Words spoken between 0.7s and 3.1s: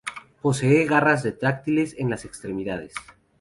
garras retráctiles en las extremidades.